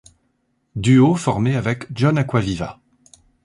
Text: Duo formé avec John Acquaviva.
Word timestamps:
Duo 0.75 1.13
formé 1.13 1.55
avec 1.55 1.83
John 1.93 2.17
Acquaviva. 2.17 2.79